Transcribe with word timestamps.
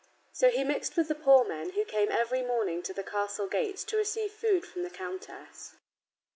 So 0.31 0.49
he 0.49 0.63
mixed 0.63 0.97
with 0.97 1.09
the 1.09 1.13
poor 1.13 1.45
men 1.45 1.73
who 1.73 1.85
came 1.85 2.11
every 2.11 2.41
morning 2.41 2.81
to 2.81 2.91
the 2.91 3.03
castle 3.03 3.45
gates 3.47 3.83
to 3.83 3.97
receive 3.97 4.31
food 4.31 4.65
from 4.65 4.81
the 4.81 4.89
countess. 4.89 5.75